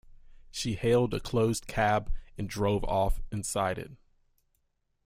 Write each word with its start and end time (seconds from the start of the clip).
She 0.49 0.73
hailed 0.73 1.13
a 1.13 1.19
closed 1.19 1.67
cab 1.67 2.11
and 2.35 2.49
drove 2.49 2.83
off 2.85 3.21
inside 3.31 3.77
it. 3.77 3.91